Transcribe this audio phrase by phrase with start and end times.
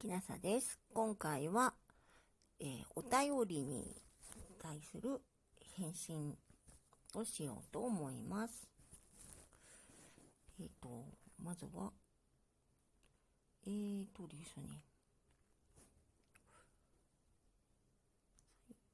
[0.00, 0.80] きなさです。
[0.94, 1.74] 今回は、
[2.58, 3.84] えーお便りに
[4.58, 5.20] 対する
[5.76, 6.34] 返信
[7.14, 8.66] をしようと思います。
[10.58, 11.04] えっ、と、
[11.44, 11.92] まずは、
[13.66, 14.68] えーとですね、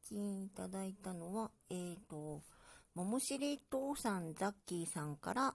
[0.02, 2.42] 最近いただいたのは、えーと、
[2.96, 5.54] ももしり父さんザッキーさんから、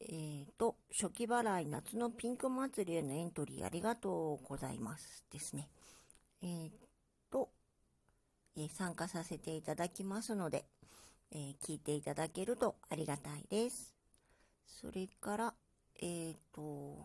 [0.00, 5.68] えーと、初期払い夏のピンク祭りへのエントリーありがとうございますですね。
[6.42, 6.70] えー
[7.30, 7.50] と、
[8.56, 10.64] えー参加させていただきますので、
[11.32, 13.94] えー聞いていただけるとありがたいです。
[14.66, 15.54] それから、
[16.00, 17.04] えーと、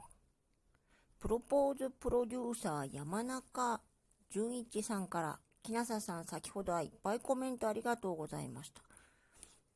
[1.20, 3.82] プロポーズプロデューサー山中
[4.30, 8.82] 純一さんから、木下さん先ほどはいっぱいコメントありがとうございました。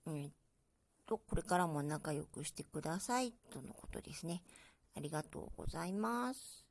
[0.08, 0.30] えー
[1.08, 4.44] と、これからも仲良くしてください、とのことですね。
[4.96, 6.66] ありがとうございます。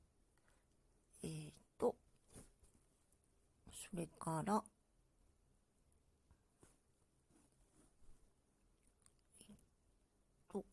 [1.22, 1.96] えーと、
[3.72, 4.62] それから、
[9.40, 9.56] えっ
[10.52, 10.64] と、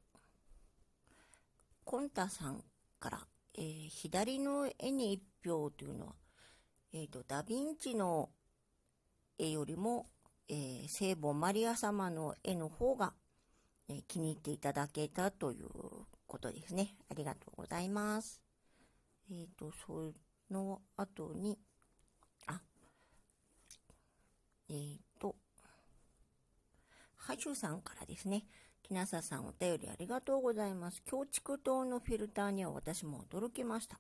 [1.86, 2.64] コンタさん
[3.00, 6.16] から、えー左の絵に一票というのは、
[6.92, 8.30] えっ、と、ダヴィンチの
[9.38, 10.08] 絵よりも、
[10.50, 13.14] えー聖母マリア様の絵の方が、
[13.90, 15.68] え気に入っていただけたという
[16.28, 16.96] ことですね。
[17.10, 18.42] ありがとうございます。
[19.30, 20.14] えっ、と、そ
[20.50, 21.58] の後に、
[22.48, 22.62] あ、
[24.70, 25.36] えっ、と、
[27.16, 28.46] ハシュさんからですね。
[28.84, 31.02] 木下ささんお便りありがとうございます。
[31.06, 34.00] 強畜島のフィルターには私も驚きました。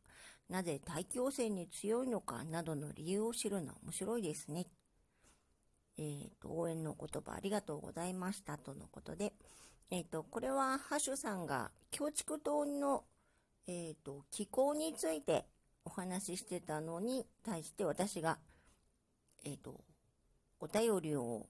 [0.49, 4.67] なぜ大気汚染に強いのかなどの理由を知るのは面白いですね。
[5.97, 9.33] えっ、と、応援の言葉ありがとうございましたとのことで、
[9.91, 13.03] えっ、と、これはハッシュさんが強畜島の、
[13.67, 15.45] えっ、と、気候について
[15.85, 18.39] お話ししてたのに対して私が、
[19.45, 19.81] えっ、と、
[20.59, 21.47] お便りを、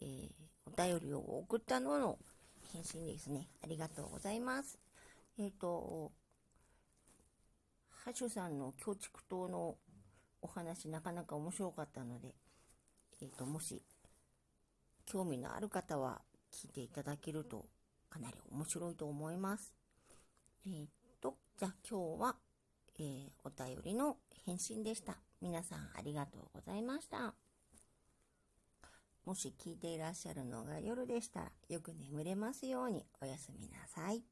[0.00, 2.18] えーお便りを送ったのの
[2.74, 3.48] 返信ですね。
[3.64, 4.78] ありがとうございます。
[5.38, 6.12] えっ、と、
[8.04, 9.76] ハッシュさんの強畜島の
[10.42, 12.34] お話なかなか面白かったので、
[13.20, 13.82] えっ、と、もし
[15.06, 16.20] 興味のある方は
[16.52, 17.66] 聞いていただけると
[18.10, 19.74] かなり面白いと思います。
[20.66, 20.88] えーっ
[21.20, 22.36] と、じゃあ今日は、
[22.98, 25.16] えーお便りの返信でした。
[25.40, 27.34] 皆さんありがとうございました。
[29.24, 34.22] もし聞いていらっしゃるのが夜でしたら、よく眠れますようにおやすみなさい。